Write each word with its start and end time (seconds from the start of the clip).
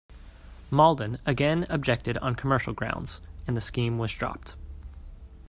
Maldon 0.71 1.19
again 1.27 1.67
objected 1.69 2.17
on 2.17 2.33
commercial 2.33 2.73
grounds, 2.73 3.21
and 3.45 3.55
the 3.55 3.61
scheme 3.61 3.99
was 3.99 4.11
dropped. 4.11 4.55